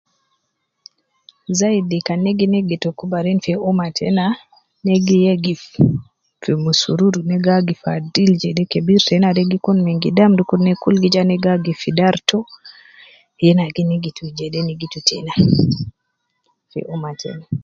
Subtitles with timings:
[1.57, 4.25] Zaidi kan ne gi nigitu kubarin te ummah tena,
[4.85, 5.61] ne gi yegif
[6.41, 10.59] fi musururu ne gi agif adil jede kebir tena de gi kun min gidam dukur
[10.65, 12.39] ne gi ja ne gi agif fi dar to,
[13.43, 15.33] yena gi nigitu jede nigitu tena
[16.71, 17.45] fi ummah tena.